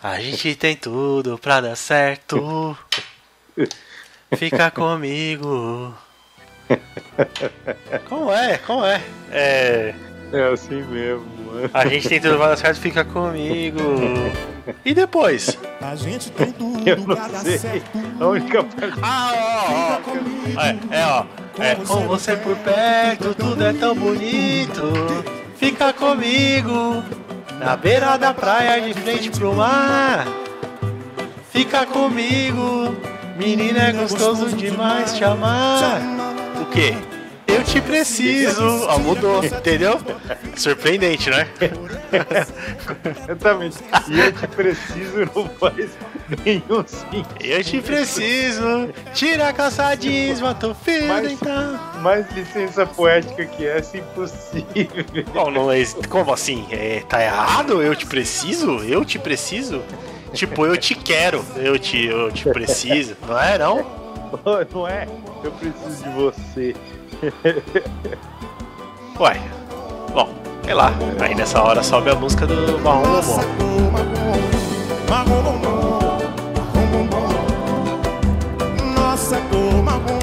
[0.00, 2.78] A gente tem tudo pra dar certo.
[4.36, 5.92] Fica comigo.
[8.08, 8.58] Como é?
[8.58, 9.02] Como é?
[9.32, 9.94] É.
[10.32, 11.70] É assim mesmo, mano.
[11.72, 13.80] A gente tem tudo dar certo, fica comigo.
[14.84, 15.58] E depois?
[15.80, 17.58] A gente tem tudo Eu não sei.
[17.58, 17.90] certo.
[18.20, 18.98] A única parte.
[19.02, 20.00] Ah, ó,
[20.56, 20.60] ó.
[20.60, 21.24] É, é, ó.
[21.58, 24.82] É, com você por perto, tudo é tão bonito.
[25.56, 27.02] Fica comigo,
[27.58, 30.26] na beira da praia, de frente pro mar.
[31.50, 32.94] Fica comigo,
[33.36, 35.98] menina, é gostoso demais te amar.
[36.60, 36.94] O quê?
[37.58, 38.86] Eu te preciso.
[38.88, 40.00] Ó, mudou, entendeu?
[40.56, 41.48] Surpreendente, né?
[43.24, 43.78] Exatamente.
[44.08, 45.90] E eu te preciso não faz
[46.44, 47.28] nenhum sentido.
[47.40, 48.88] Eu te preciso.
[49.12, 51.80] Tira a calça jeans, bota o fio Mas- então.
[52.00, 55.04] Mais licença poética que essa, impossível.
[55.34, 56.64] Não, não é, como assim?
[56.70, 57.82] É, tá errado?
[57.82, 58.78] Eu te preciso?
[58.84, 59.82] Eu te preciso?
[60.32, 63.16] Tipo, eu te quero, eu te, eu te preciso.
[63.26, 63.97] Não é, não?
[64.74, 65.06] Não é?
[65.42, 66.76] Eu preciso de você.
[69.18, 69.40] Uai.
[70.12, 70.28] Bom,
[70.64, 70.92] sei lá.
[71.20, 73.90] Aí nessa hora sobe a música do Marrom Nossa Bombom.
[73.90, 75.98] marrom, marrom bombom,
[76.64, 77.28] marrom bombom.
[78.94, 80.18] Nossa cor marrom.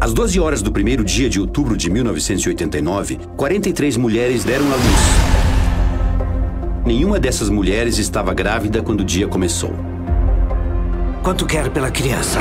[0.00, 5.28] Às 12 horas do primeiro dia de outubro de 1989, 43 mulheres deram à luz.
[6.86, 9.74] Nenhuma dessas mulheres estava grávida quando o dia começou.
[11.22, 12.38] Quanto quer pela criança?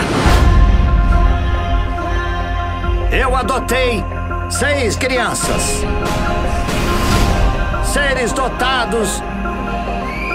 [3.11, 4.03] Eu adotei
[4.50, 5.84] seis crianças.
[7.84, 9.22] Seres dotados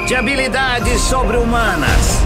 [0.06, 2.20] de habilidades sobre-humanas.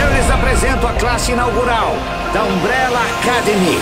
[0.00, 1.94] Eu lhes apresento a classe inaugural
[2.32, 3.78] da Umbrella Academy.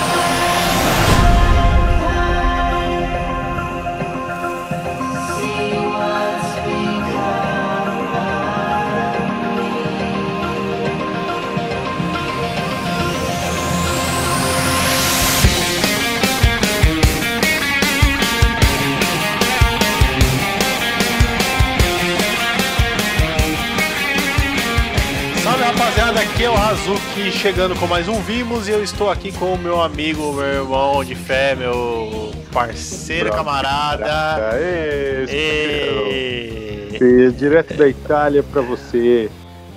[25.91, 29.55] Rapaziada, aqui é o Azuki chegando com mais um Vimos e eu estou aqui com
[29.55, 34.51] o meu amigo, meu irmão de fé, meu parceiro, camarada.
[34.53, 36.97] Aê, E...
[37.01, 39.31] E direto da Itália pra você,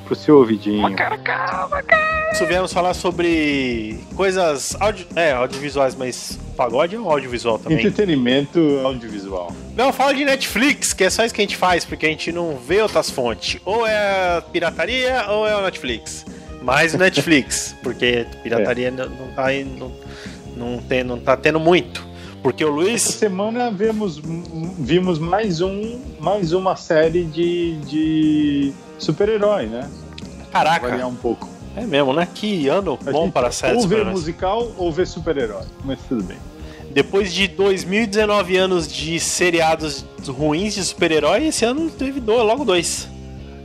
[0.06, 0.88] pro seu ouvidinho.
[0.88, 2.13] Isso
[2.48, 5.06] viemos falar sobre coisas audio...
[5.16, 7.78] é, audiovisuais, mas pagode é um audiovisual também.
[7.78, 9.52] Entretenimento audiovisual.
[9.76, 12.32] Não, fala de Netflix, que é só isso que a gente faz, porque a gente
[12.32, 13.62] não vê outras fontes.
[13.64, 16.26] Ou é a pirataria ou é o Netflix.
[16.62, 19.92] Mais o Netflix, porque pirataria não, não tá não,
[20.56, 22.04] não, tem, não tá tendo muito.
[22.42, 23.02] Porque o Essa Luiz.
[23.02, 24.20] semana vimos,
[24.80, 29.90] vimos mais, um, mais uma série de, de super-herói, né?
[30.52, 31.53] Caraca, Variar um pouco.
[31.76, 32.28] É mesmo, né?
[32.34, 33.84] Que ano A bom para séries.
[33.84, 35.66] Ou ver musical ou ver super-herói.
[35.84, 36.38] Mas tudo bem.
[36.92, 43.10] Depois de 2019 anos de seriados ruins de super-herói, esse ano teve dois, logo dois.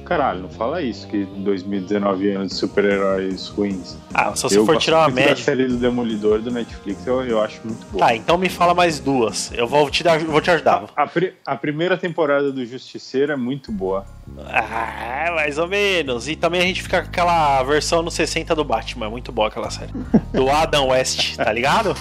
[0.08, 3.94] Caralho, não fala isso, que 2019 anos de super-heróis ruins.
[4.14, 5.36] Ah, só se eu for tirar uma média.
[5.36, 8.06] série do Demolidor do Netflix, eu, eu acho muito boa.
[8.06, 9.52] Tá, então me fala mais duas.
[9.52, 10.84] Eu vou te, dar, vou te ajudar.
[10.96, 14.06] A, pri- a primeira temporada do Justiceiro é muito boa.
[14.48, 16.26] Ah, mais ou menos.
[16.26, 19.06] E também a gente fica com aquela versão no 60 do Batman.
[19.06, 19.92] É muito boa aquela série.
[20.32, 21.94] Do Adam West, tá ligado?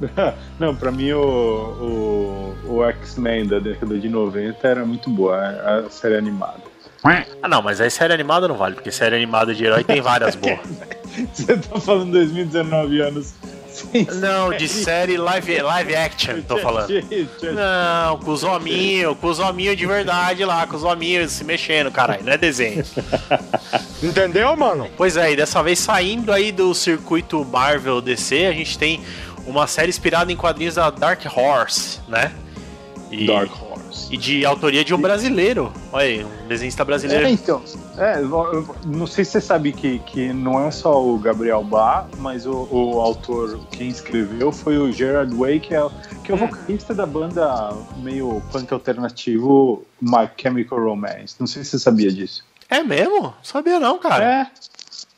[0.58, 5.90] Não, pra mim o, o, o X-Men da década de 90 era muito boa, a
[5.90, 6.71] série animada.
[7.04, 10.36] Ah, não, mas aí série animada não vale, porque série animada de herói tem várias
[10.36, 10.60] boas.
[11.32, 13.34] Você tá falando 2019 anos
[13.72, 16.88] sem Não, de série live, live action, tô falando.
[17.42, 17.52] Não.
[17.54, 21.90] Não, com os hominhos, com os hominhos de verdade lá, com os hominhos se mexendo,
[21.90, 22.84] caralho, não é desenho.
[24.02, 24.88] Entendeu, mano?
[24.96, 29.02] Pois é, e dessa vez saindo aí do circuito Marvel DC, a gente tem
[29.46, 32.32] uma série inspirada em quadrinhos da Dark Horse, né?
[33.10, 33.71] E, Dark Horse.
[34.10, 35.72] E de autoria de um brasileiro.
[35.92, 37.26] Olha aí, um desenhista brasileiro.
[37.26, 37.62] É, então,
[37.98, 38.16] é,
[38.86, 42.68] não sei se você sabe que, que não é só o Gabriel Bá, mas o,
[42.70, 45.88] o autor, quem escreveu foi o Gerard Way, que é,
[46.24, 51.36] que é o vocalista da banda meio punk alternativo My Chemical Romance.
[51.38, 52.44] Não sei se você sabia disso.
[52.68, 53.34] É mesmo?
[53.42, 54.50] Sabia não, cara.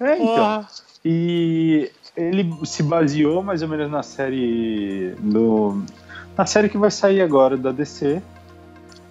[0.00, 0.26] É, é então.
[0.26, 0.68] Porra.
[1.04, 5.84] E ele se baseou mais ou menos na série no,
[6.36, 8.22] na série que vai sair agora da DC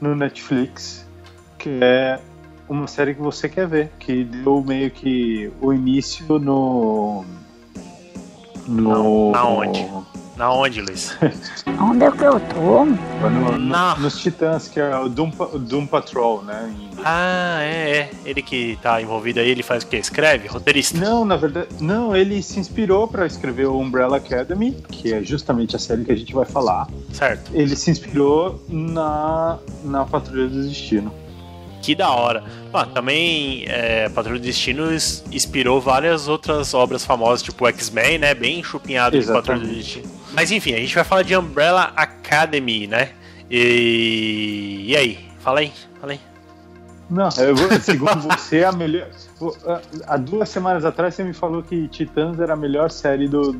[0.03, 1.05] no Netflix,
[1.57, 2.19] que é
[2.69, 7.23] uma série que você quer ver, que deu meio que o início no
[8.67, 9.87] no Na- na onde?
[10.35, 11.15] Na onde, Luiz?
[11.79, 12.85] Onde é que eu tô?
[12.85, 13.99] No, no, Não.
[13.99, 16.73] nos Titãs, que é o Doom, Doom Patrol, né?
[16.75, 18.09] em- Ah, é, é.
[18.25, 19.97] Ele que tá envolvido aí, ele faz o quê?
[19.97, 20.47] Escreve?
[20.47, 20.97] Roteirista?
[20.97, 25.75] Não, na verdade, não, ele se inspirou para escrever o Umbrella Academy, que é justamente
[25.75, 26.87] a série que a gente vai falar.
[27.11, 27.51] Certo.
[27.53, 31.13] Ele se inspirou na, na Patrulha do Destino.
[31.81, 32.43] Que da hora.
[32.73, 38.33] Ah, também é, Patrulha do Destino ins- inspirou várias outras obras famosas, tipo X-Men, né?
[38.33, 39.99] Bem chupinhado de Patrulha do Exatamente.
[39.99, 40.12] Destino.
[40.33, 43.09] Mas enfim, a gente vai falar de Umbrella Academy, né?
[43.49, 45.19] E, e aí?
[45.39, 46.19] Fala aí, fala aí.
[47.09, 49.07] Não, eu vou- segundo você, é a melhor.
[50.07, 53.55] há- duas semanas atrás você me falou que Titãs era a melhor série do,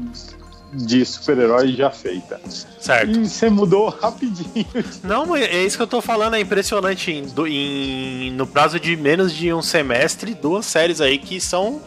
[0.74, 2.40] de super-herói já feita.
[2.80, 3.12] Certo.
[3.12, 4.66] E você mudou rapidinho.
[5.04, 7.12] Não, é isso que eu tô falando, é impressionante.
[7.12, 11.82] Em, em- no prazo de menos de um semestre, duas séries aí que são,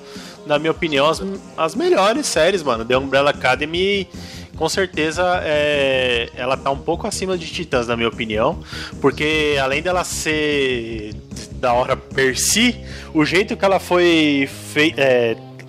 [0.46, 1.20] na minha opinião, as,
[1.56, 2.84] as melhores séries, mano.
[2.84, 4.06] The Umbrella Academy,
[4.56, 8.58] com certeza, é, ela tá um pouco acima de Titãs, na minha opinião.
[9.00, 11.14] Porque além dela ser
[11.52, 12.76] da hora per si,
[13.14, 15.02] o jeito que ela foi feita.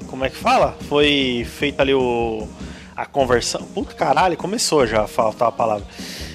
[0.08, 0.76] como é que fala?
[0.88, 2.48] Foi feita ali o.
[2.96, 3.62] A conversão.
[3.76, 5.86] Puta caralho, começou já a faltar a palavra.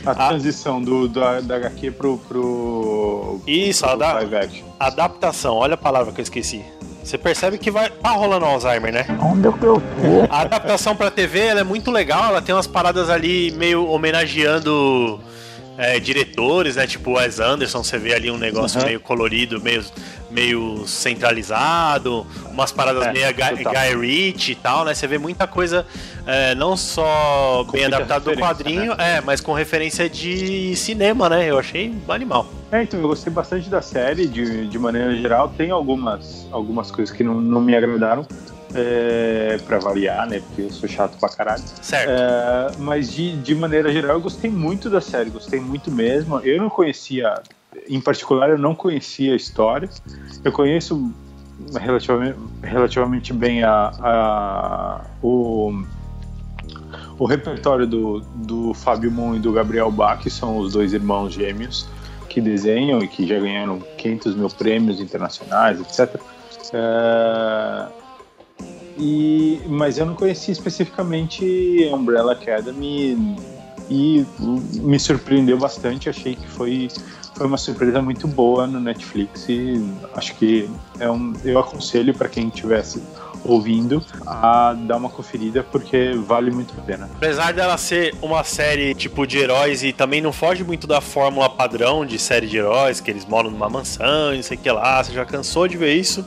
[0.07, 4.67] A transição do, da, da HQ pro, pro, Isso, a pro da, live action.
[4.79, 6.65] adaptação, olha a palavra que eu esqueci.
[7.03, 9.07] Você percebe que vai tá rolando Alzheimer, né?
[9.21, 9.83] Onde é eu tô?
[10.31, 15.21] A adaptação pra TV ela é muito legal, ela tem umas paradas ali meio homenageando
[15.77, 16.87] é, diretores, né?
[16.87, 18.87] Tipo o Wes Anderson, você vê ali um negócio Uhum.
[18.87, 19.85] meio colorido, meio,
[20.32, 23.64] meio centralizado, umas paradas É, meio Guy.
[23.64, 24.94] Guy Ritchie e tal, né?
[24.94, 25.87] Você vê muita coisa,
[26.26, 31.49] é, não só bem muita adaptada do quadrinho, é, mas com referência de cinema, né?
[31.49, 32.46] Eu achei animal.
[32.70, 35.50] É, então, eu gostei bastante da série, de, de maneira geral.
[35.50, 38.26] Tem algumas, algumas coisas que não, não me agradaram,
[38.75, 40.40] é, pra variar, né?
[40.40, 41.62] Porque eu sou chato pra caralho.
[41.82, 42.11] Certo.
[42.11, 46.40] É, mas de, de maneira geral, eu gostei muito da série, gostei muito mesmo.
[46.40, 47.34] Eu não conhecia,
[47.88, 49.88] em particular, eu não conhecia a história.
[50.44, 51.12] Eu conheço
[51.75, 55.82] relativamente, relativamente bem a, a- o,
[57.19, 61.32] o repertório do, do Fábio Moon e do Gabriel Bach, que são os dois irmãos
[61.34, 61.87] gêmeos
[62.29, 66.19] que desenham e que já ganharam 500 mil prêmios internacionais, etc.
[66.73, 67.87] É,
[68.99, 71.44] e, mas eu não conhecia especificamente
[71.93, 73.37] Umbrella Academy
[73.90, 74.25] e
[74.81, 76.08] me surpreendeu bastante.
[76.08, 76.88] Achei que foi,
[77.43, 79.85] foi uma surpresa muito boa no Netflix e
[80.15, 83.03] acho que é um, eu aconselho para quem estivesse
[83.44, 87.11] ouvindo a dar uma conferida porque vale muito a pena.
[87.17, 91.50] Apesar dela ser uma série tipo de heróis e também não foge muito da fórmula
[91.50, 94.71] padrão de série de heróis, que eles moram numa mansão e não sei o que
[94.71, 96.25] lá, você já cansou de ver isso.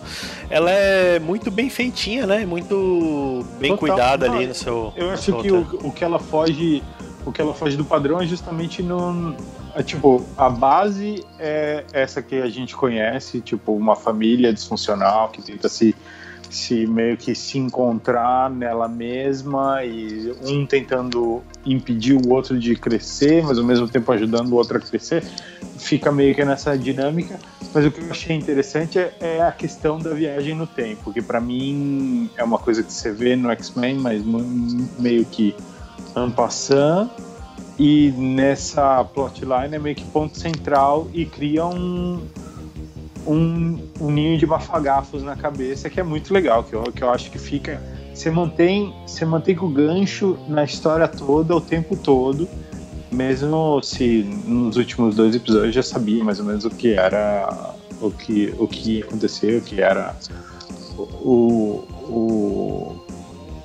[0.50, 2.46] Ela é muito bem feitinha, né?
[2.46, 3.78] Muito bem Total.
[3.78, 4.92] cuidada Não, ali no seu.
[4.98, 6.84] Eu no acho seu que o, o que ela foge,
[7.26, 9.34] o que ela foge do padrão é justamente no
[9.76, 15.42] é, tipo, a base é essa que a gente conhece, tipo, uma família disfuncional que
[15.42, 15.96] tenta se
[16.50, 23.44] se meio que se encontrar nela mesma e um tentando impedir o outro de crescer,
[23.44, 25.24] mas ao mesmo tempo ajudando o outro a crescer,
[25.78, 27.40] fica meio que nessa dinâmica.
[27.74, 31.22] Mas o que eu achei interessante é, é a questão da viagem no tempo, que
[31.22, 34.24] para mim é uma coisa que você vê no X-Men, mas
[34.98, 35.56] meio que
[36.16, 37.10] en passant,
[37.78, 42.22] e nessa plotline é meio que ponto central e cria um,
[43.28, 47.10] um, um ninho de bafagafos na cabeça que é muito legal, que eu, que eu
[47.10, 47.82] acho que fica.
[48.14, 52.48] Você mantém, você mantém o gancho na história toda, o tempo todo,
[53.12, 58.10] mesmo se nos últimos dois episódios já sabia mais ou menos o que era, o
[58.10, 60.16] que, o que ia acontecer, o que era
[60.98, 63.05] o, o,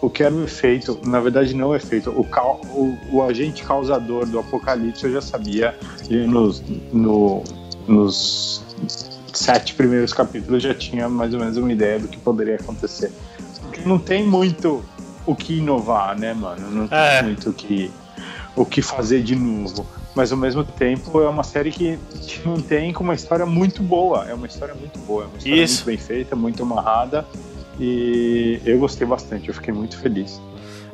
[0.00, 3.62] o que era o efeito, na verdade não o efeito, o, cau- o, o agente
[3.64, 5.74] causador do apocalipse eu já sabia
[6.08, 7.42] e nos, no,
[7.86, 8.62] nos
[9.32, 13.12] sete primeiros capítulos já tinha mais ou menos uma ideia do que poderia acontecer.
[13.62, 14.82] Porque não tem muito
[15.26, 16.70] o que inovar, né, mano?
[16.70, 17.22] Não tem É.
[17.22, 17.90] muito o que,
[18.56, 19.86] o que fazer de novo.
[20.14, 24.26] Mas ao mesmo tempo é uma série que te mantém com uma história muito boa.
[24.28, 25.74] É uma história muito boa, é uma história Isso.
[25.74, 27.24] muito bem feita, muito amarrada.
[27.80, 30.40] E eu gostei bastante, eu fiquei muito feliz.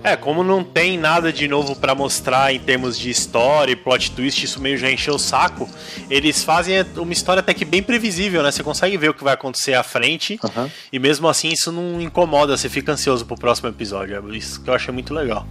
[0.05, 4.13] É, como não tem nada de novo pra mostrar em termos de história e plot
[4.13, 5.69] twist, isso meio já encheu o saco.
[6.09, 8.53] Eles fazem uma história até que bem previsível, né?
[8.53, 10.39] Você consegue ver o que vai acontecer à frente.
[10.45, 10.71] Aham.
[10.93, 14.15] E mesmo assim isso não incomoda, você fica ansioso pro próximo episódio.
[14.15, 15.45] É isso que eu achei muito legal.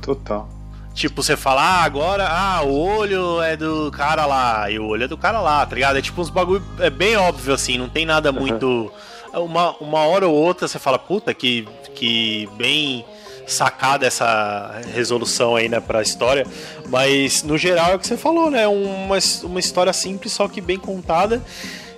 [0.00, 0.48] Total.
[0.94, 5.04] Tipo, você fala, ah, agora, ah, o olho é do cara lá, e o olho
[5.04, 5.98] é do cara lá, tá ligado?
[5.98, 8.92] É tipo uns bagulho, é bem óbvio assim, não tem nada muito.
[9.36, 13.04] Uma, uma hora ou outra você fala, puta, que, que bem
[13.46, 16.46] sacada essa resolução aí, né, pra história.
[16.88, 18.66] Mas no geral é o que você falou, né?
[18.66, 21.42] Uma, uma história simples, só que bem contada.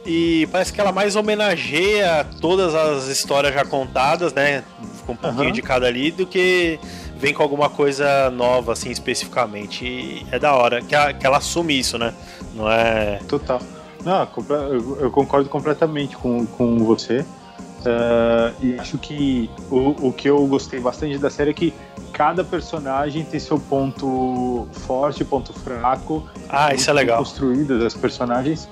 [0.04, 4.62] E parece que ela mais homenageia todas as histórias já contadas, né?
[5.04, 5.52] Com um pouquinho Aham.
[5.52, 6.78] de cada ali, do que
[7.16, 9.84] vem com alguma coisa nova, assim, especificamente.
[9.84, 12.14] E é da hora que ela, que ela assume isso, né?
[12.54, 13.18] Não é.
[13.28, 13.60] Total.
[14.06, 14.28] Não,
[15.00, 17.26] eu, concordo completamente com, com você.
[17.84, 21.74] Eh, e acho que o, o que eu gostei bastante da série é que
[22.12, 26.24] cada personagem tem seu ponto forte, ponto fraco.
[26.48, 27.18] Ah, isso é legal.
[27.18, 28.68] Construídas as personagens,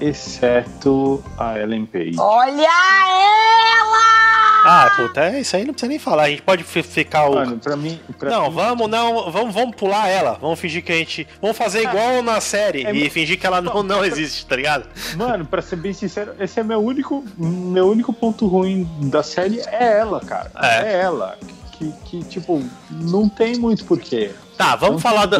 [0.00, 2.14] exceto a Ellen Page.
[2.16, 3.27] Olha ela!
[4.88, 6.24] Ah, puta, é isso aí não precisa nem falar.
[6.24, 7.34] A gente pode fi- ficar o.
[7.34, 7.98] Mano, pra mim.
[8.18, 10.38] Pra Não, mim, vamos, não, vamos, vamos pular ela.
[10.40, 11.26] Vamos fingir que a gente.
[11.40, 14.86] Vamos fazer igual na série é e fingir que ela não, não existe, tá ligado?
[15.16, 19.60] Mano, pra ser bem sincero, esse é meu único, meu único ponto ruim da série
[19.66, 20.50] é ela, cara.
[20.60, 20.94] É.
[20.94, 21.38] É, ela.
[21.78, 24.32] Que, que, tipo, não tem muito porquê.
[24.56, 25.38] Tá, vamos Não falar da.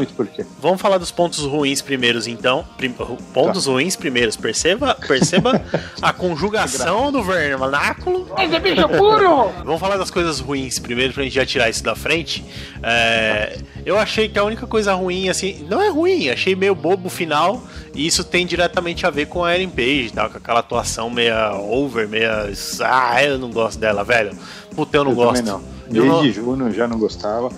[0.61, 2.65] Vamos falar dos pontos ruins primeiros, então.
[2.77, 2.95] Prim-
[3.35, 3.73] pontos Tá.
[3.73, 4.37] ruins primeiros.
[4.37, 5.61] Perceba, perceba
[6.01, 8.29] a conjugação do vernáculo.
[8.39, 9.51] Esse é bicho puro!
[9.65, 12.45] Vamos falar das coisas ruins primeiro pra gente já tirar isso da frente.
[12.81, 17.09] É, eu achei que a única coisa ruim, assim, não é ruim, achei meio bobo
[17.09, 17.61] o final.
[17.93, 20.29] E isso tem diretamente a ver com a Ellen Page, tá?
[20.29, 22.49] Com aquela atuação meia over, meia.
[22.83, 24.31] Ah, eu não gosto dela, velho.
[24.77, 25.78] Puta, eu não eu gosto.
[25.89, 27.51] Desde não- junho eu já não gostava.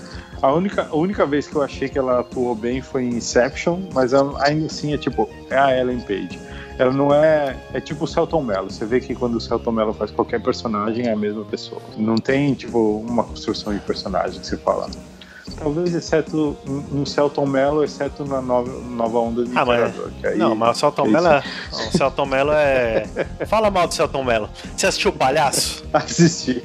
[0.43, 3.81] A única, a única vez que eu achei que ela atuou bem foi em Inception,
[3.93, 6.39] mas ela- ainda assim é tipo, é a Ellen Page.
[6.79, 7.57] Ela não é.
[7.75, 8.71] É tipo o Celton Mello.
[8.71, 11.83] Você vê que quando o Celton Mello faz qualquer personagem é a mesma pessoa.
[11.99, 14.89] Não tem, tipo, uma construção de personagem que você fala.
[15.61, 19.93] Talvez, exceto no Celton Mello, exceto na nova, nova onda de Ah, mas-
[20.25, 21.43] aí- Não, mas o Celton é Mello é.
[21.71, 23.07] O Celton Mello é.
[23.47, 24.49] Fala mal do Celton Mello.
[24.75, 25.85] Você assistiu o palhaço?
[25.93, 26.63] Assisti.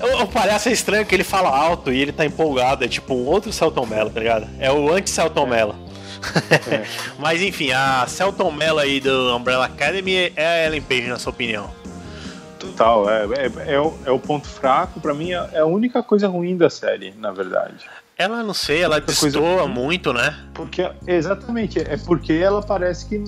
[0.00, 2.84] O, o palhaço é estranho que ele fala alto e ele tá empolgado.
[2.84, 4.46] É tipo um outro Celton Mello, tá ligado?
[4.60, 5.74] É o anti-Celton Mello.
[7.18, 11.30] Mas enfim, a Celton Mello aí do Umbrella Academy é a Ellen Page, na sua
[11.30, 11.68] opinião.
[12.58, 15.00] Total, é, é, é, o, é o ponto fraco.
[15.00, 17.84] Pra mim, é é a única coisa ruim da série, na verdade.
[18.18, 20.34] Ela, não sei, ela Outra coisa- destoa muito, né?
[20.54, 23.22] Porque, exatamente, é porque ela parece que,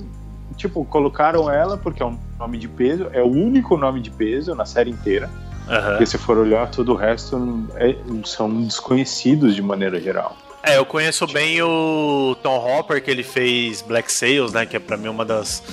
[0.57, 4.55] tipo, colocaram ela porque é um nome de peso, é o único nome de peso
[4.55, 5.29] na série inteira.
[5.67, 5.89] Aham.
[5.91, 10.35] Porque se for olhar, todo o resto é- são desconhecidos de maneira geral.
[10.63, 14.65] É, eu conheço bem o Tom Hopper, que ele fez Black Sails, né?
[14.65, 15.63] Que é pra mim uma das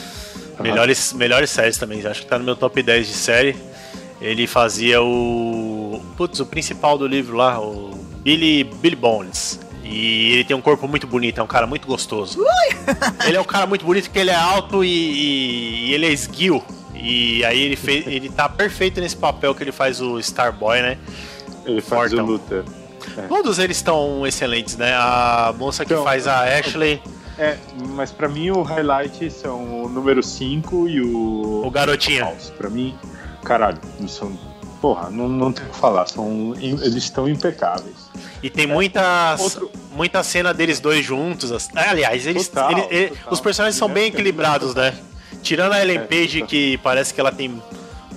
[0.61, 2.06] melhores, melhores séries também.
[2.06, 3.56] Acho que tá no meu top 10 de série.
[4.20, 6.00] Ele fazia o.
[6.16, 9.61] Putz, o principal do livro lá, o Billy, Billy Bones.
[9.85, 12.45] E ele tem um corpo muito bonito, é um cara muito gostoso.
[13.25, 16.11] ele é um cara muito bonito porque ele é alto e, e- e ele é
[16.12, 16.61] esguio.
[16.92, 18.04] E aí ele fez.
[18.09, 20.99] Ele tá perfeito nesse papel que ele faz o Starboy, né?
[21.64, 22.25] Ele faz Fortão.
[22.25, 22.64] o Luther.
[23.28, 24.92] Todos eles estão excelentes, né?
[24.95, 27.00] A moça que Então, faz a Ashley,
[27.38, 27.56] É,
[27.90, 31.62] mas pra mim o highlight são o número 5 e o.
[31.64, 32.26] o garotinho.
[32.59, 32.97] Pra mim,
[33.45, 33.78] caralho,
[34.09, 34.33] são.
[34.80, 36.06] Porra, não, não tem o que falar.
[36.06, 38.11] São, eles estão impecáveis.
[38.42, 41.50] E tem muitas, Outro- muita cena deles dois juntos.
[41.50, 43.33] as- Aliás, eles, Total, ele- ele- total.
[43.33, 44.95] os personagens são bem equilibrados, né?
[45.42, 47.61] Tirando a Ellen É, Page, que parece que ela tem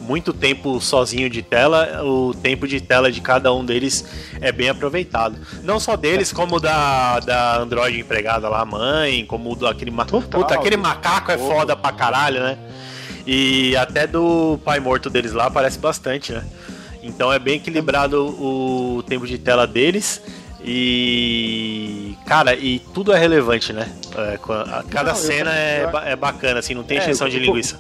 [0.02, 4.04] muito tempo sozinho de tela, o tempo de tela de cada um deles
[4.42, 5.38] é bem aproveitado.
[5.64, 10.42] Não só deles, como da, da Android empregada lá, mãe, como do aquele, ma Total,
[10.42, 12.58] Puta, aquele macaco é foda pra caralho, né?
[13.26, 16.44] E até do pai morto deles lá parece bastante, né?
[17.02, 20.22] Então é bem equilibrado o tempo de tela deles.
[20.62, 22.16] E.
[22.26, 23.88] Cara, e tudo é relevante, né?
[24.16, 24.38] É,
[24.90, 27.80] cada Não, cena é, é bacana, assim, não tem É, exceção de linguiça.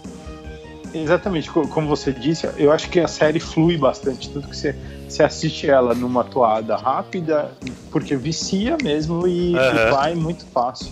[0.93, 4.75] Exatamente, co- como você disse, eu acho que a série flui bastante, tanto que você,
[5.07, 7.51] você assiste ela numa toada rápida,
[7.91, 9.57] porque vicia mesmo e, e
[9.91, 10.91] vai muito fácil.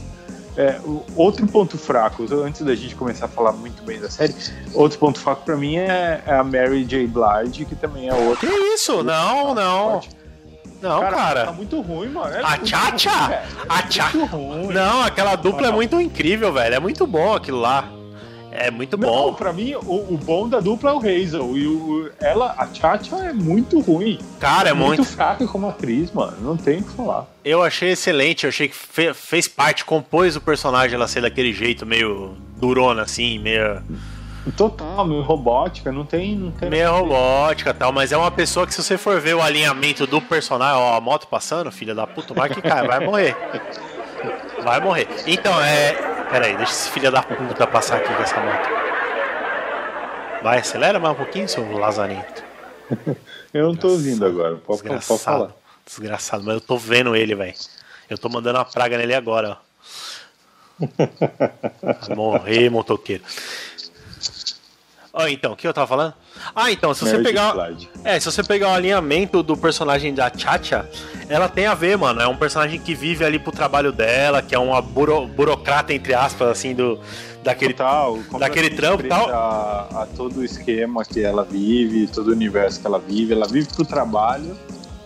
[0.57, 4.33] É, o- outro ponto fraco, antes da gente começar a falar muito bem da série,
[4.73, 7.05] outro ponto fraco pra mim é, é a Mary J.
[7.07, 8.49] Blige, que também é outra.
[8.49, 9.03] Que isso?
[9.03, 10.01] Não, não.
[10.81, 11.45] Não, cara.
[11.45, 12.33] Tá muito ruim, mano.
[12.35, 13.09] É A Tchatcha?
[13.69, 14.67] A É Tcha- muito ruim.
[14.73, 16.75] Não, aquela dupla é muito incrível, velho.
[16.75, 17.87] É muito bom aquilo lá.
[18.59, 19.33] É muito Não, bom.
[19.33, 21.57] pra mim, o, o bom da dupla é o Hazel.
[21.57, 24.17] E o, ela, a Tchatcha é muito ruim.
[24.39, 25.03] Cara, é muito.
[25.03, 26.35] fraca como atriz, mano.
[26.41, 27.25] Não tem o que falar.
[27.45, 28.45] Eu achei excelente.
[28.45, 33.03] Eu achei que fe- fez parte, compôs o personagem ela ser daquele jeito meio durona,
[33.03, 33.81] assim, meio.
[34.55, 36.35] Total, meio robótica, não tem.
[36.35, 39.35] Não tem Meio robótica e tal, mas é uma pessoa que se você for ver
[39.35, 42.99] o alinhamento do personagem, ó, a moto passando, filha da puta, vai que cai, vai
[43.05, 43.35] morrer.
[44.63, 45.07] Vai morrer.
[45.27, 46.16] Então, é.
[46.29, 48.69] Pera aí, deixa esse filho da puta passar aqui com essa moto.
[50.43, 52.43] Vai, acelera mais um pouquinho, seu lazarento.
[53.53, 54.55] Eu não tô ouvindo agora.
[54.55, 55.19] Pode, pode Desgraçado.
[55.19, 55.51] falar.
[55.85, 57.53] Desgraçado, mas eu tô vendo ele, velho.
[58.09, 59.67] Eu tô mandando uma praga nele agora, ó.
[62.15, 63.23] Morrer, motoqueiro.
[65.13, 66.13] Ó, então, o que eu tava falando?
[66.55, 67.53] Ah, então, se você Marriage pegar.
[67.53, 67.89] Slide.
[68.03, 70.87] É, se você pegar o alinhamento do personagem da Chacha,
[71.29, 72.21] ela tem a ver, mano.
[72.21, 76.13] É um personagem que vive ali pro trabalho dela, que é uma buro- burocrata, entre
[76.13, 76.99] aspas, assim, do.
[77.43, 79.29] Daquele, Total, daquele trampo e tal.
[79.29, 83.33] A, a todo o esquema que ela vive, todo o universo que ela vive.
[83.33, 84.57] Ela vive pro trabalho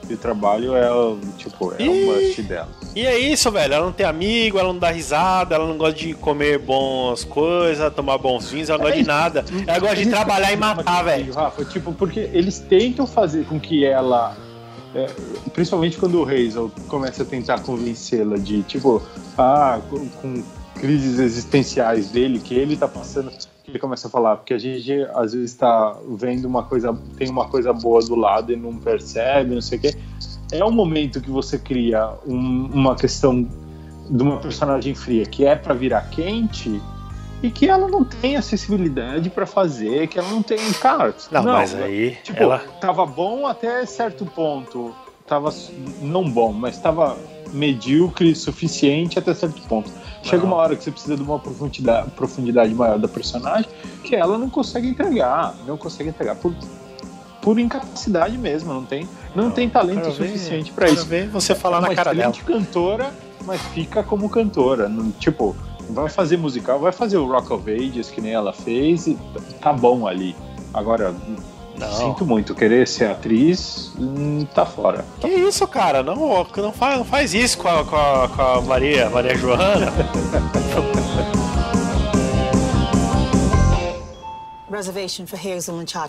[0.09, 1.87] e o trabalho é, o- tipo, é Ih.
[1.89, 2.69] o must dela.
[2.95, 3.75] E é isso, velho.
[3.75, 7.93] Ela não tem amigo, ela não dá risada, ela não gosta de comer bons coisas,
[7.93, 9.45] tomar bons vinhos, ela não gosta de nada.
[9.67, 11.31] Ela gosta de trabalhar e matar, velho.
[11.33, 14.35] Rafa, tipo, porque eles tentam fazer com que ela.
[14.93, 15.07] É,
[15.53, 19.01] principalmente quando o Hazel começa a tentar convencê-la de, tipo,
[19.37, 20.43] ah, com, com
[20.75, 23.29] crises existenciais dele, que ele tá passando,
[23.63, 27.29] que ele começa a falar, porque a gente às vezes tá vendo uma coisa, tem
[27.29, 29.95] uma coisa boa do lado e não percebe, não sei o quê.
[30.51, 33.47] É um momento que você cria um- uma questão
[34.09, 36.81] de uma personagem fria que é pra virar quente
[37.43, 41.13] e que ela não tem acessibilidade pra fazer, que ela não tem, cara.
[41.31, 42.59] Não, mas aí Tipo, ela.
[42.79, 44.93] tava bom até certo ponto.
[45.25, 45.53] Tava
[46.01, 47.17] não bom, mas tava
[47.53, 49.89] medíocre suficiente até certo ponto.
[50.23, 53.69] Chega uma hora que você precisa de uma profundidade, profundidade maior da personagem
[54.03, 55.55] que ela não consegue entregar.
[55.65, 56.53] Não consegue entregar por,
[57.41, 58.73] por incapacidade mesmo.
[58.73, 61.07] Não tem, não tem talento suficiente pra quero isso.
[61.07, 62.33] ver você falar é na cara dela.
[62.45, 63.11] cantora,
[63.45, 64.87] mas fica como cantora.
[64.89, 65.55] Não- tipo,
[65.91, 69.17] vai fazer musical, vai fazer o Rock of Ages que nem ela fez e
[69.61, 70.35] tá bom ali.
[70.73, 71.13] Agora,
[71.77, 71.91] Não.
[71.91, 75.05] sinto muito, querer ser atriz, hum, tá fora.
[75.19, 76.01] Que isso, cara?
[76.01, 79.91] Não, não, faz, não faz isso com a, com a, com a Maria, Maria Joana.
[84.71, 86.07] Reservation for Hazel and Cha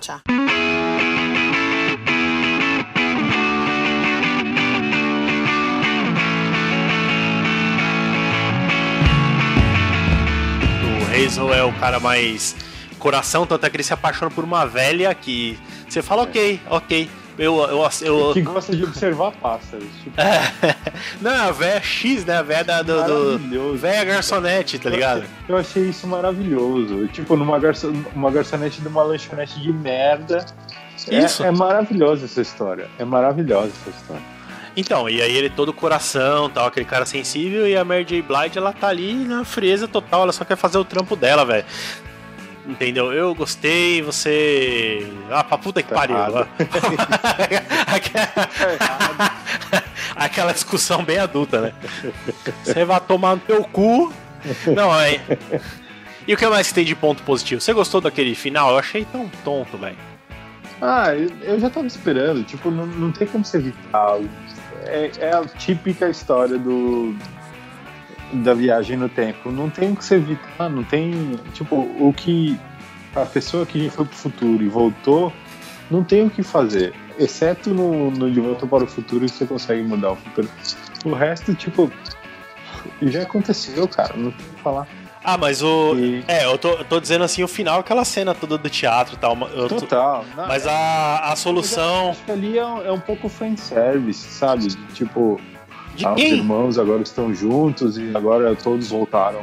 [11.13, 12.57] Hazel é o cara mais
[12.99, 15.59] coração, tanto é que ele se apaixona por uma velha que
[15.89, 17.11] você fala, ok, ok.
[17.39, 19.89] Eu, eu, eu, Que gosta de observar pássaros.
[20.05, 20.17] Tipo,
[21.21, 22.37] Não, é a véia X, né?
[22.37, 23.75] A véia da, do, do.
[23.77, 25.25] Véia garçonete, tá ligado?
[25.49, 27.09] Eu achei isso maravilhoso.
[27.09, 30.45] Tipo, numa garçon uma garçonete de uma lanchonete de merda.
[31.09, 31.43] É- Isso.
[31.43, 32.89] É, maravilhosa essa história.
[32.99, 34.23] É maravilhosa essa história.
[34.77, 38.23] Então, e aí ele todo coração, tal, aquele cara sensível, e a Mary J.
[38.23, 41.65] Blige, ela tá ali na frieza total, ela só quer fazer o trampo dela, velho.
[42.67, 43.13] Entendeu?
[43.13, 45.05] Eu gostei, você.
[45.31, 46.17] Ah, pra puta que Tá pariu.
[46.17, 46.49] errado.
[47.87, 49.33] Aquela...
[50.15, 51.73] Aquela discussão bem adulta, né?
[52.63, 54.13] Você vai tomar no teu cu.
[54.75, 55.21] Não, é.
[56.27, 57.61] E o que mais que tem de ponto positivo?
[57.61, 58.71] Você gostou daquele final?
[58.71, 59.97] Eu achei tão tonto, velho.
[60.81, 62.45] Ah, eu, já tava esperando.
[62.45, 64.19] Tipo, não, não tem como se evitar.
[64.87, 67.15] É, é a típica história do
[68.33, 69.51] da viagem no tempo.
[69.51, 70.69] Não tem o que se evitar.
[70.71, 71.39] Não tem.
[71.53, 72.59] Tipo, o que.
[73.15, 75.31] A pessoa que foi pro futuro e voltou,
[75.91, 76.95] não tem o que fazer.
[77.19, 80.49] Exceto no, no De Volta para o Futuro que você consegue mudar o futuro.
[81.05, 81.93] O resto, tipo.
[83.03, 84.17] Já aconteceu, cara.
[84.17, 84.89] Não tem o que falar.
[85.25, 85.95] Ah, mas o.
[85.97, 89.15] E- É, eu tô, eu tô dizendo assim, o final, aquela cena toda do teatro
[89.15, 89.37] e tal.
[89.55, 90.25] eu tô- Total.
[90.37, 92.11] Não, Mas a, a solução.
[92.11, 94.67] Acho que ali é, um- é um pouco fanservice, sabe?
[94.67, 95.41] De, tipo,
[95.95, 99.43] De ah, os irmãos agora estão juntos e agora todos voltaram.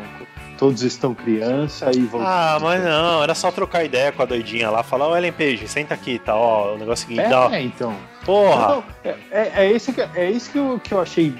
[0.58, 2.30] Todos estão criança e voltaram.
[2.30, 5.66] Ah, mas não, era só trocar ideia com a doidinha lá, falar, ô Ellen Page,
[5.70, 6.36] senta aqui, tá?
[6.36, 7.96] Ó, o negócio é seguinte, dá, É, então.
[8.26, 8.64] porra.
[8.66, 11.34] Então, é, é, é esse que, é isso que eu, que eu achei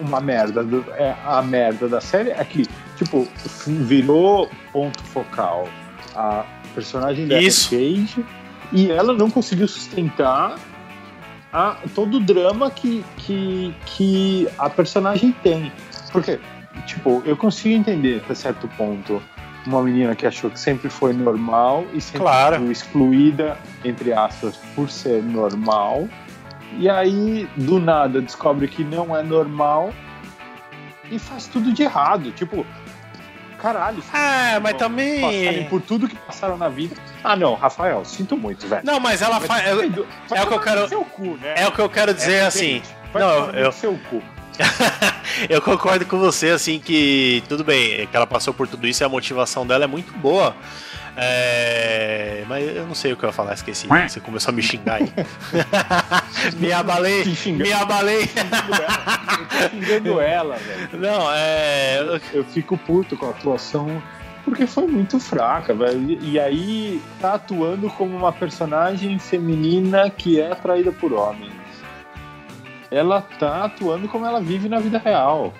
[0.00, 0.62] uma merda.
[0.62, 3.28] do- é, a merda da série é que, tipo,
[3.66, 5.68] virou ponto focal
[6.14, 7.70] a personagem da Isso.
[7.70, 8.24] Cage
[8.72, 10.56] e ela não conseguiu sustentar
[11.52, 15.72] a, todo o drama que, que, que a personagem tem.
[16.10, 16.40] Porque,
[16.86, 19.22] tipo, eu consigo entender até certo ponto
[19.66, 22.56] uma menina que achou que sempre foi normal e sempre Claro.
[22.56, 26.08] foi excluída, entre aspas, por ser normal.
[26.78, 29.92] E aí, do nada, descobre que não é normal
[31.10, 32.32] e faz tudo de errado.
[32.32, 32.66] Tipo,
[33.72, 34.02] caralho.
[34.12, 35.64] Ah, mas passarem também.
[35.68, 36.94] por tudo que passaram na vida.
[37.22, 38.82] Ah, não, Rafael, sinto muito, velho.
[38.84, 39.66] Não, mas ela faz.
[39.68, 39.76] eu-
[40.28, 41.54] Vai é o que eu quero- cu, né?
[41.56, 42.82] É o que eu quero dizer É assim.
[43.12, 44.22] Vai Não, eu, seu cu.
[45.48, 49.04] eu concordo com você, assim, que tudo bem, que ela passou por tudo isso e
[49.04, 50.54] a motivação dela é muito boa.
[51.16, 53.86] É, Mas eu não sei o que eu ia falar, esqueci.
[53.86, 55.12] Você começou a me xingar aí.
[56.58, 58.28] me abalei, me abalei.
[59.70, 60.98] Xingando ela, velho.
[60.98, 62.20] Não, é.
[62.32, 64.02] Eu, fico puto com a atuação
[64.44, 66.10] porque foi muito fraca, velho.
[66.10, 71.52] E, e aí tá atuando como uma personagem feminina que é atraída por homens.
[72.90, 75.54] ela tá atuando como ela vive na vida real.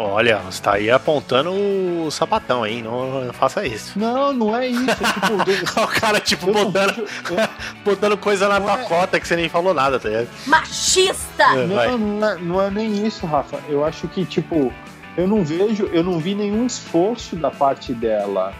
[0.00, 2.82] Olha, você tá aí apontando o sapatão, hein?
[2.84, 3.98] Não, não faça isso.
[3.98, 4.88] Não, não é isso.
[4.90, 7.48] É, tipo, o cara, tipo, eu não botando, eu-
[7.84, 10.28] botando coisa na Não tua é- cota que você nem falou nada, tá ligado?
[10.46, 11.42] Machista!
[11.42, 11.66] É.
[11.66, 13.58] Não, não é, não é nem isso, Rafa.
[13.68, 14.72] Eu acho que, tipo,
[15.16, 18.54] eu não vejo, eu não vi nenhum esforço da parte dela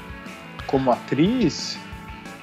[0.67, 1.79] como atriz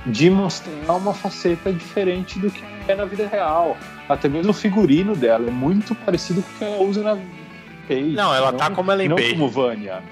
[0.05, 3.75] de mostrar uma faceta diferente do que é na vida real.
[4.07, 7.17] Até mesmo o figurino dela é muito parecido com o que ela usa na
[7.93, 10.03] Não, ela tá como Ellen não como Vânia.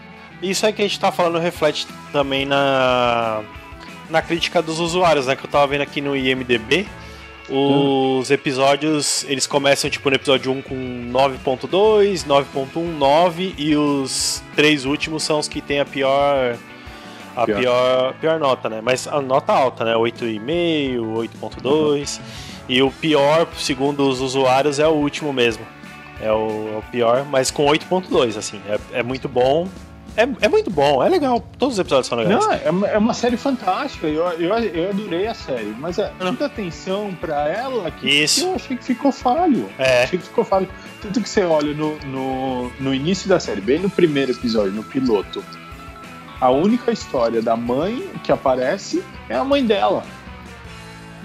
[0.42, 3.42] Isso aí que a gente tá falando reflete também na,
[4.10, 5.36] na crítica dos usuários, né?
[5.36, 6.88] Que eu tava vendo aqui no IMDB.
[7.50, 10.76] Os episódios, eles começam tipo no episódio 1 com
[11.12, 16.58] 9.2, 9.1, 9 e os três últimos são os que tem a pior
[17.36, 17.60] a Pior.
[17.60, 18.80] pior, pior nota, né?
[18.82, 19.94] Mas a nota alta, né?
[19.94, 21.00] 8,5,
[21.42, 22.22] 8.2.
[22.70, 25.66] E o pior, segundo os usuários, é o último mesmo.
[26.22, 28.62] É o, é o pior, mas com 8.2, assim.
[28.68, 29.68] É, é muito bom.
[30.16, 31.44] É, é muito bom, é legal.
[31.58, 32.40] Todos os episódios são legais.
[32.40, 34.06] Não, é uma, é uma série fantástica.
[34.08, 35.76] Eu, eu, eu adorei a série.
[35.80, 38.46] Mas é muita atenção pra ela que, Isso.
[38.46, 39.68] eu achei que ficou falho.
[39.78, 40.04] É.
[40.04, 40.70] Achei que ficou falho.
[41.02, 44.84] Tanto que você olha no, no, no início da série, bem no primeiro episódio, no
[44.84, 45.44] piloto,
[46.40, 50.04] a única história da mãe que aparece é a mãe dela.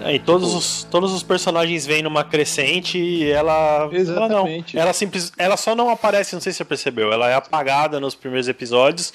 [0.01, 3.89] É, e todos os, todos os personagens vêm numa crescente e ela.
[3.91, 4.75] Exatamente.
[4.75, 7.11] Ela, não, ela, simples, ela só não aparece, não sei se você percebeu.
[7.11, 9.13] Ela é apagada nos primeiros episódios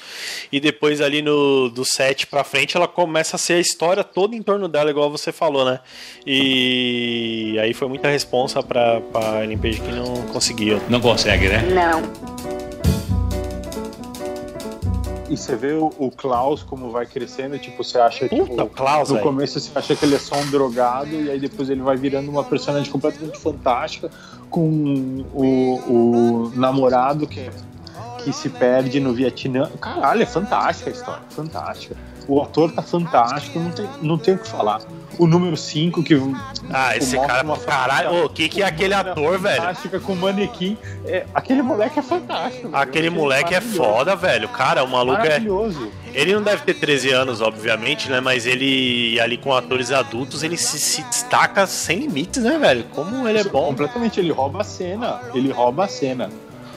[0.53, 4.37] e depois ali no do 7 pra frente ela começa a ser a história toda
[4.37, 5.81] em torno dela, igual você falou, né?
[6.27, 10.81] E aí foi muita responsa pra, pra Page que não conseguiu.
[10.89, 11.63] Não consegue, né?
[11.73, 12.64] Não.
[15.35, 18.37] E você vê o, o Klaus como vai crescendo, tipo, você acha que.
[18.37, 21.41] Puta, o Klaus, no começo você acha que ele é só um drogado, e aí
[21.41, 24.11] depois ele vai virando uma personagem completamente fantástica,
[24.49, 27.51] com o, o namorado que,
[28.23, 29.69] que se perde no Vietnã.
[29.81, 31.97] Caralho, é fantástica a história, fantástica.
[32.27, 34.81] O ator tá fantástico, não tem, não tem o que falar.
[35.19, 36.15] O número 5 que.
[36.71, 37.45] Ah, esse cara.
[37.45, 39.61] uma Caralho, o que, que é aquele ator, velho?
[39.61, 40.77] Fantástica com manequim.
[41.05, 42.71] É, aquele moleque é fantástico.
[42.73, 44.49] Aquele achei moleque é foda, velho.
[44.49, 45.29] Cara, o maluco é.
[45.29, 45.91] Maravilhoso.
[46.13, 48.21] Ele não deve ter 13 anos, obviamente, né?
[48.21, 52.85] Mas ele, ali com atores adultos, ele se, se destaca sem limites, né, velho?
[52.95, 53.67] Como ele é bom.
[53.67, 55.21] Completamente, ele rouba a cena.
[55.35, 56.31] Ele rouba a cena.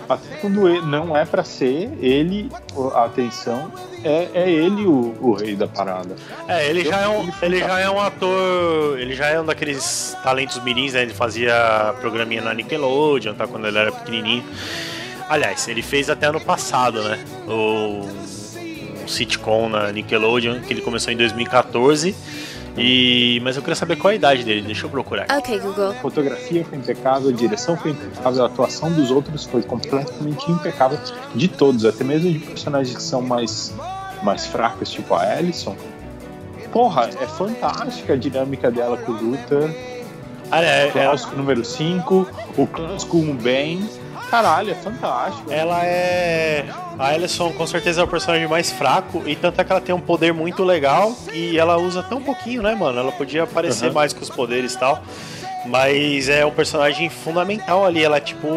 [0.09, 2.49] Até quando ele não é pra ser, ele,
[2.93, 3.71] a atenção,
[4.03, 6.15] é, é ele o, o rei da parada.
[6.47, 8.99] É, ele já é, um, ele já é um ator.
[8.99, 11.01] Ele já é um daqueles talentos mirins, né?
[11.01, 13.47] Ele fazia programinha na Nickelodeon, tá?
[13.47, 14.45] Quando ele era pequenininho.
[15.29, 17.19] Aliás, ele fez até ano passado, né?
[17.47, 18.07] O
[19.03, 22.15] um sitcom na Nickelodeon, que ele começou em 2014.
[22.77, 25.25] E, mas eu queria saber qual a idade dele, deixa eu procurar.
[25.31, 25.89] Ok, Google.
[25.89, 30.99] A fotografia foi impecável, a direção foi impecável, a atuação dos outros foi completamente impecável.
[31.33, 33.73] De todos, até mesmo de personagens que são mais,
[34.21, 35.75] mais fracos, tipo a Alison.
[36.71, 39.97] Porra, é fantástica a dinâmica dela com o Luther.
[40.51, 43.89] Ah, é, O Klaus com o número 5, o Klaus com o Ben.
[44.29, 45.51] Caralho, é fantástico.
[45.51, 46.65] Ela é.
[46.99, 49.93] A Alison com certeza é o personagem mais fraco, e tanto é que ela tem
[49.93, 52.99] um poder muito legal e ela usa tão pouquinho, né, mano?
[52.99, 53.93] Ela podia aparecer Uhum.
[53.93, 55.01] mais com os poderes e tal.
[55.65, 58.03] Mas é um personagem fundamental ali.
[58.03, 58.47] Ela tipo.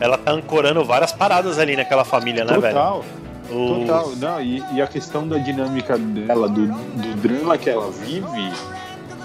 [0.00, 2.74] Ela tá ancorando várias paradas ali naquela família, né, velho?
[2.74, 3.04] Total.
[3.50, 7.90] O- Total, não, e, e a questão da dinâmica dela, do, do drama que ela
[7.90, 8.52] vive,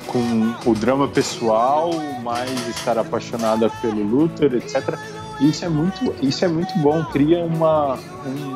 [0.07, 1.91] com o drama pessoal,
[2.23, 4.97] mais estar apaixonada pelo Luther, etc.
[5.39, 7.95] Isso é muito, isso é muito bom, cria uma
[8.25, 8.55] um,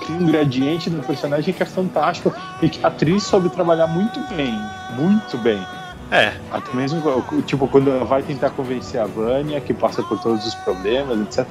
[0.00, 4.20] cria um gradiente do personagem que é fantástico e que a atriz soube trabalhar muito
[4.34, 4.58] bem,
[4.96, 5.64] muito bem.
[6.10, 7.00] É, Até mesmo,
[7.46, 11.46] tipo, quando ela vai tentar convencer a Vânia, que passa por todos os problemas, etc.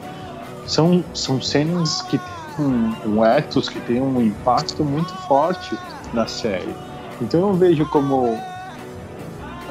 [0.68, 5.76] São, são cenas que têm um, um ethos, que tem um impacto muito forte
[6.14, 6.76] na série.
[7.20, 8.38] Então eu vejo como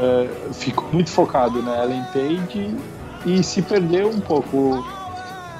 [0.00, 2.74] é, ficou muito focado na Ellen Page
[3.24, 4.84] e se perdeu um pouco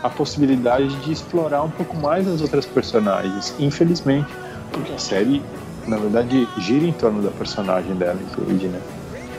[0.02, 4.28] a possibilidade de explorar um pouco mais as outras personagens, infelizmente,
[4.72, 5.42] porque a série,
[5.86, 8.80] na verdade, gira em torno da personagem Ellen Page, né?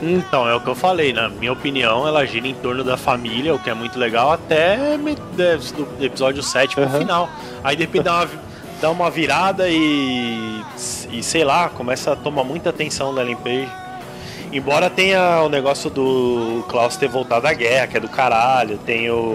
[0.00, 3.54] Então, é o que eu falei, na minha opinião, ela gira em torno da família,
[3.54, 6.98] o que é muito legal, até de- do episódio 7 pro Aham.
[6.98, 7.28] final.
[7.62, 8.28] Aí depois dá uma,
[8.80, 10.60] dá uma virada e,
[11.12, 13.68] e sei lá, começa a tomar muita atenção da Ellen Page.
[14.52, 19.10] Embora tenha o negócio do Klaus ter voltado da guerra, que é do caralho, tem
[19.10, 19.34] o.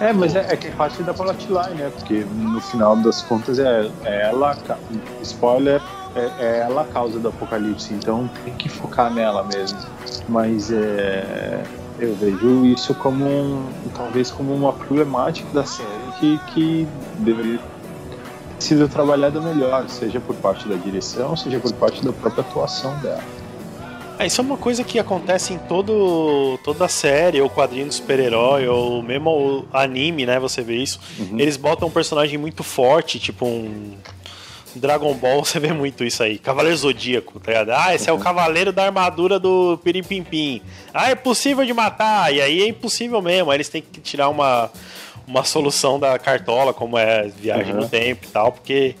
[0.00, 1.92] É, mas é, é que é da plotline, né?
[1.96, 4.58] Porque no final das contas é, é ela,
[5.22, 5.80] spoiler,
[6.16, 9.78] é, é ela a causa do apocalipse, então tem que focar nela mesmo.
[10.28, 11.62] Mas é,
[12.00, 15.88] eu vejo isso como um, talvez como uma problemática da série
[16.18, 16.88] que, que
[17.18, 17.58] deveria
[18.58, 22.92] ter sido trabalhada melhor, seja por parte da direção, seja por parte da própria atuação
[22.98, 23.22] dela.
[24.18, 28.68] É, isso é uma coisa que acontece em todo, toda série, ou quadrinho de super-herói,
[28.68, 30.38] ou mesmo o anime, né?
[30.38, 31.00] Você vê isso.
[31.36, 33.94] Eles botam um personagem muito forte, tipo um.
[34.74, 36.38] Dragon Ball, você vê muito isso aí.
[36.38, 37.70] Cavaleiro Zodíaco, tá ligado?
[37.72, 40.62] Ah, esse é o cavaleiro da armadura do Pirim-Pim-Pim.
[40.94, 42.32] Ah, é possível de matar.
[42.32, 43.50] E aí é impossível mesmo.
[43.50, 44.70] Aí eles têm que tirar uma,
[45.26, 47.80] uma solução da cartola, como é viagem Uhum.
[47.82, 48.94] no tempo e tal, porque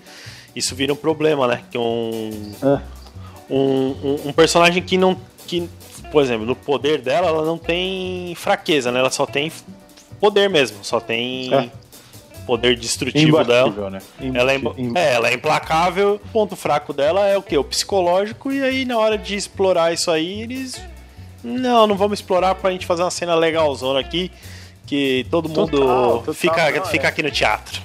[0.54, 1.62] isso vira um problema, né?
[1.70, 2.80] Que um É.
[3.52, 5.16] um, um, um personagem que não.
[5.46, 5.68] Que,
[6.10, 9.00] por exemplo, no poder dela, ela não tem fraqueza, né?
[9.00, 9.52] Ela só tem
[10.18, 11.68] poder mesmo, só tem É.
[12.46, 13.90] poder destrutivo dela.
[13.90, 14.00] Né?
[14.34, 14.56] Ela é,
[14.94, 16.14] é, ela é implacável.
[16.24, 17.56] O ponto fraco dela é o que?
[17.56, 18.50] O psicológico.
[18.50, 20.80] E aí, na hora de explorar isso aí, eles.
[21.44, 24.30] Não, não vamos explorar pra gente fazer uma cena legalzona aqui.
[24.86, 27.08] Que todo mundo Total, total, fica, não, fica é.
[27.08, 27.80] aqui no teatro.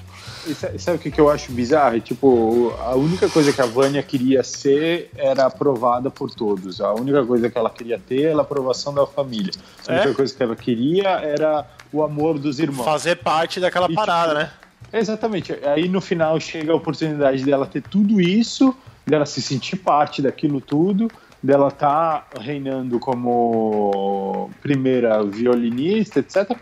[0.48, 2.00] E sa- sabe o que, que eu acho bizarro?
[2.00, 6.80] Tipo, a única coisa que a Vânia queria ser era aprovada por todos.
[6.80, 9.52] A única coisa que ela queria ter era a aprovação da família.
[9.88, 10.14] A única É?
[10.14, 12.86] coisa que ela queria era o amor dos irmãos.
[12.86, 15.00] Fazer parte daquela E, parada, tipo, né?
[15.00, 15.54] Exatamente.
[15.66, 18.74] Aí no final chega a oportunidade dela ter tudo isso,
[19.06, 21.12] dela se sentir parte daquilo tudo,
[21.44, 26.58] dela tá reinando como primeira violinista, etc.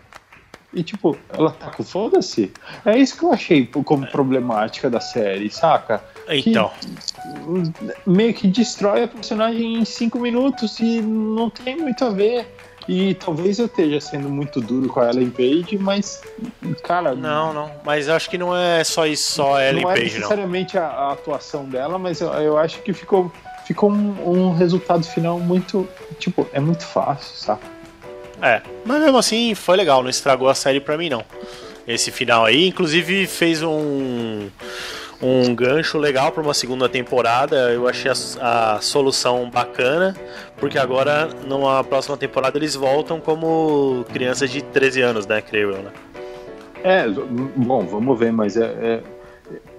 [0.74, 2.52] E tipo, ela tá com foda-se.
[2.84, 6.02] É isso que eu achei como problemática da série, saca?
[6.26, 6.70] Que Então.
[8.06, 12.46] meio que destrói a personagem em cinco minutos e não tem muito a ver.
[12.88, 16.22] E talvez eu esteja sendo muito duro com a Ellen Page, mas,
[16.84, 17.70] cara, Não, não.
[17.84, 20.14] Mas eu acho que não é só isso, só a Ellen não é Page, não.
[20.20, 23.32] necessariamente a, a atuação dela, mas eu, eu acho que ficou,
[23.64, 25.88] ficou um, um resultado final muito.
[26.20, 27.60] Tipo, é muito fácil, sabe?
[28.42, 28.60] É.
[28.84, 31.24] Mas mesmo assim, foi legal, não estragou a série pra mim, não.
[31.86, 34.48] Esse final aí, inclusive, fez um.
[35.22, 37.70] Um gancho legal pra uma segunda temporada.
[37.72, 40.14] Eu achei a, a solução bacana,
[40.58, 45.40] porque agora, numa próxima temporada, eles voltam como crianças de 13 anos, né?
[45.40, 45.90] Creio eu, né?
[46.84, 49.00] É, bom, vamos ver, mas é, é-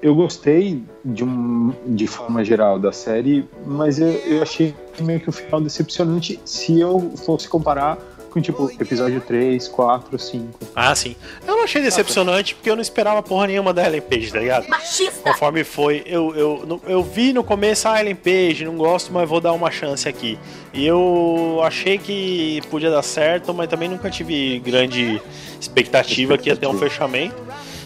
[0.01, 5.29] eu gostei de, um, de forma geral da série, mas eu, eu achei meio que
[5.29, 7.97] o final decepcionante se eu fosse comparar
[8.37, 10.59] com tipo episódio 3, 4, 5.
[10.75, 11.15] Ah, sim.
[11.45, 14.67] Eu não achei decepcionante porque eu não esperava porra nenhuma da Ellen Page, tá ligado?
[14.67, 15.31] Machista!
[15.31, 19.41] Conforme foi, eu, eu, eu vi no começo a Ellen Page, não gosto, mas vou
[19.41, 20.37] dar uma chance aqui.
[20.73, 25.21] E eu achei que podia dar certo, mas também nunca tive grande
[25.59, 27.35] expectativa que ia ter um fechamento.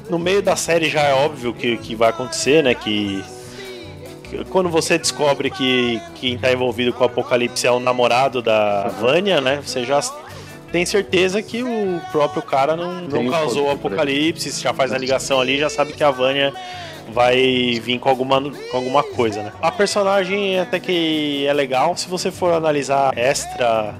[0.10, 2.76] No meio da série já é óbvio que, que vai acontecer, né?
[2.76, 3.24] Que,
[4.24, 8.90] que quando você descobre que quem tá envolvido com o Apocalipse é o namorado da
[8.90, 9.62] Vânia, né?
[9.66, 10.02] Você já
[10.72, 15.40] tem certeza que o próprio cara não, não causou o apocalipse, já faz a ligação
[15.40, 16.54] ali, já sabe que a Vânia
[17.12, 19.52] vai vir com alguma, com alguma coisa, né?
[19.62, 23.94] A personagem até que é legal, se você for analisar extra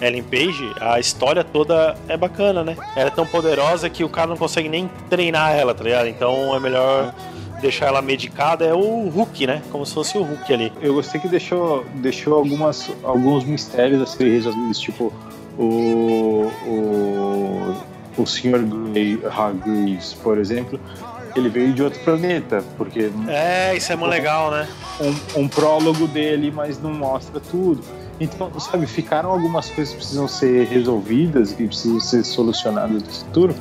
[0.00, 2.76] Ellen Page, a história toda é bacana, né?
[2.96, 6.08] Ela é tão poderosa que o cara não consegue nem treinar ela, tá ligado?
[6.08, 7.14] Então é melhor
[7.60, 9.62] deixar ela medicada, é o Hulk, né?
[9.70, 10.72] Como se fosse o Hulk ali.
[10.80, 15.12] Eu gostei que deixou, deixou algumas, alguns mistérios a serem resolvidos, tipo
[15.58, 17.76] o, o,
[18.16, 18.58] o Sr.
[18.92, 20.80] Grey, Hargreaves, por exemplo,
[21.36, 24.68] ele veio de outro planeta, porque É, isso é muito legal, né?
[25.00, 27.82] um, um prólogo dele, mas não mostra tudo.
[28.20, 33.54] Então, sabe, ficaram algumas coisas que precisam ser resolvidas, que precisam ser solucionadas no futuro,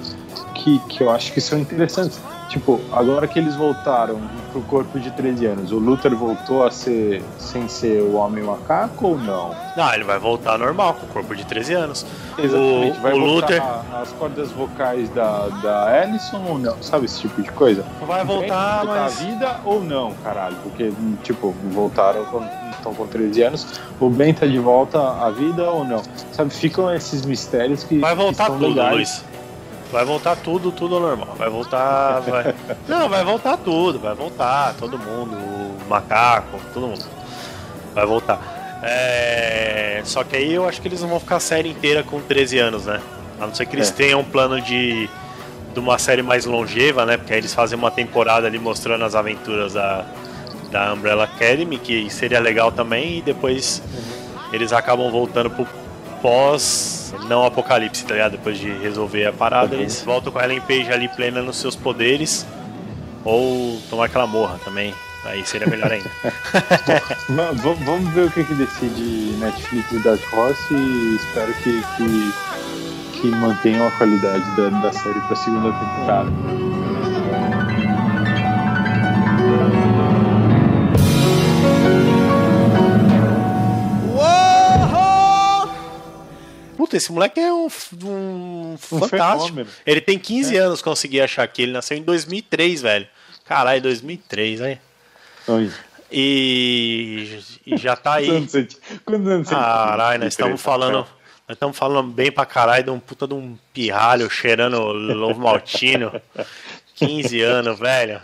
[0.53, 2.19] que, que eu acho que são interessantes.
[2.49, 7.23] Tipo, agora que eles voltaram pro corpo de 13 anos, o Luther voltou a ser
[7.37, 9.55] sem ser o homem macaco ou não?
[9.75, 12.05] Não, ele vai voltar normal, com o corpo de 13 anos.
[12.37, 12.99] Exatamente.
[12.99, 13.63] O, Vai o voltar Luther
[14.01, 16.81] as cordas vocais da, da Ellison ou não?
[16.81, 17.83] Sabe esse tipo de coisa?
[18.05, 19.21] vai voltar, voltar mas.
[19.21, 20.55] à vida ou não, caralho?
[20.63, 20.91] Porque,
[21.23, 22.23] tipo, voltaram
[22.83, 23.67] estão com 13 anos.
[23.99, 26.01] O Ben tá de volta à vida ou não?
[26.31, 27.99] Sabe, ficam esses mistérios que.
[27.99, 28.93] Vai voltar que tudo, legais.
[28.93, 29.25] Luiz.
[29.93, 31.35] Vai voltar tudo, tudo ao normal.
[31.37, 32.19] Vai voltar.
[32.21, 32.55] Vai...
[32.89, 33.99] Não, vai voltar tudo.
[33.99, 34.73] Vai voltar.
[34.73, 35.35] Todo mundo.
[35.35, 37.05] O macaco, todo mundo.
[37.93, 38.81] Vai voltar.
[38.81, 40.01] É...
[40.03, 42.57] Só que aí eu acho que eles não vão ficar a série inteira com 13
[42.57, 42.99] anos, né?
[43.39, 43.93] A não ser que eles É.
[43.93, 45.07] tenham um plano de,
[45.73, 47.15] de uma série mais longeva, né?
[47.15, 50.03] Porque aí eles fazem uma temporada ali mostrando as aventuras da,
[50.71, 53.81] da Umbrella Academy, que seria legal também, e depois
[54.51, 55.67] eles acabam voltando pro
[56.21, 58.31] pós não apocalipse, tá ligado?
[58.33, 59.81] Depois de resolver a parada, Uhum.
[59.81, 62.45] eles voltam com a Ellen Page ali plena nos seus poderes.
[63.25, 64.93] Ou tomar que ela morra também.
[65.25, 66.09] Aí seria melhor ainda.
[67.29, 71.81] Va- va- Vamos ver o que, que decide Netflix e Dark Horse e espero que,
[71.97, 72.33] que
[73.21, 76.29] que mantenham a qualidade da, da série pra segunda temporada.
[86.93, 89.45] Puta, esse moleque é um, f- um fantástico.
[89.47, 89.69] fenômeno.
[89.85, 91.63] Ele tem 15 anos, consegui achar aqui.
[91.63, 93.07] Ele nasceu em 2003, velho.
[93.45, 94.79] Caralho, 2003, hein?
[95.47, 95.71] Oi.
[96.11, 98.27] E, e já tá aí.
[99.03, 99.55] Quantos anos você?
[99.55, 100.97] Caralho, nós estamos falando.
[101.47, 106.11] Nós estamos falando bem pra caralho de um puta de um pirralho cheirando lobo maltino.
[106.95, 108.21] 15 anos, velho.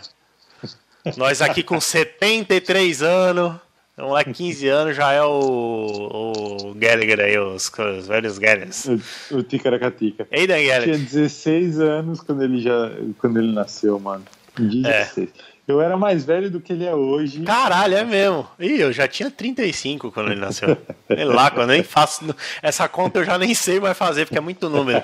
[1.16, 3.56] Nós aqui com 73 anos.
[4.00, 8.86] Um moleque 15 anos já é o, o Gallagher aí, os, os velhos Gallaghers.
[8.86, 10.26] O, o Ticaracatica.
[10.30, 10.98] Ei, Dan Tinha Gallagher.
[10.98, 14.24] 16 anos quando ele já quando ele nasceu, mano.
[14.58, 15.28] 16.
[15.70, 17.42] Eu era mais velho do que ele é hoje.
[17.42, 18.44] Caralho, é mesmo.
[18.58, 20.76] Ih, eu já tinha 35 quando ele nasceu.
[21.06, 22.34] Sei lá, quando eu nem faço.
[22.60, 25.00] Essa conta eu já nem sei mais fazer, porque é muito número.